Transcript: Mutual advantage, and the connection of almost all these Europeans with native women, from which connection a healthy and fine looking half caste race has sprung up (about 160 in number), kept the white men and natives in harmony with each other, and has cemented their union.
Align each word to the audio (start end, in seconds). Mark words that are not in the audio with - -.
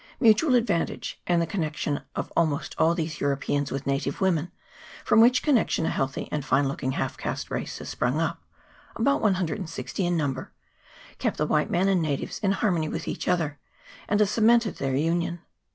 Mutual 0.19 0.55
advantage, 0.55 1.21
and 1.27 1.39
the 1.39 1.45
connection 1.45 2.01
of 2.15 2.33
almost 2.35 2.73
all 2.79 2.95
these 2.95 3.21
Europeans 3.21 3.71
with 3.71 3.85
native 3.85 4.19
women, 4.19 4.51
from 5.05 5.21
which 5.21 5.43
connection 5.43 5.85
a 5.85 5.91
healthy 5.91 6.27
and 6.31 6.43
fine 6.43 6.67
looking 6.67 6.93
half 6.93 7.19
caste 7.19 7.51
race 7.51 7.77
has 7.77 7.89
sprung 7.89 8.19
up 8.19 8.41
(about 8.95 9.21
160 9.21 10.03
in 10.03 10.17
number), 10.17 10.53
kept 11.19 11.37
the 11.37 11.45
white 11.45 11.69
men 11.69 11.87
and 11.87 12.01
natives 12.01 12.39
in 12.39 12.51
harmony 12.53 12.89
with 12.89 13.07
each 13.07 13.27
other, 13.27 13.59
and 14.09 14.19
has 14.19 14.31
cemented 14.31 14.77
their 14.77 14.95
union. 14.95 15.39